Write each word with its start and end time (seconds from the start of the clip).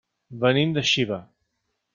Venim 0.45 0.73
de 0.77 0.85
Xiva. 0.93 1.21